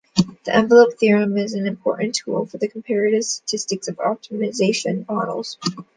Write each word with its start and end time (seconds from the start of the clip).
The 0.45 0.55
envelope 0.55 0.97
theorem 0.97 1.37
is 1.37 1.53
an 1.53 1.67
important 1.67 2.15
tool 2.15 2.47
for 2.47 2.57
comparative 2.57 3.23
statics 3.23 3.87
of 3.87 3.97
optimization 3.97 5.07
models. 5.07 5.59